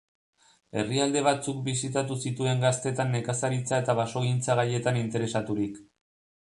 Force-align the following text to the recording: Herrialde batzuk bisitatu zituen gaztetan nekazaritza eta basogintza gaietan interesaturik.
Herrialde 0.83 1.21
batzuk 1.27 1.59
bisitatu 1.67 2.17
zituen 2.29 2.65
gaztetan 2.65 3.15
nekazaritza 3.17 3.81
eta 3.85 3.97
basogintza 4.01 4.61
gaietan 4.63 5.01
interesaturik. 5.07 5.81